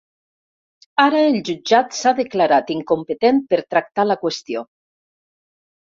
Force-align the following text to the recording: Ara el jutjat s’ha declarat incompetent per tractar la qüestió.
Ara 1.03 1.19
el 1.25 1.37
jutjat 1.49 1.93
s’ha 1.99 2.15
declarat 2.21 2.73
incompetent 2.79 3.45
per 3.53 3.63
tractar 3.75 4.07
la 4.13 4.19
qüestió. 4.23 4.65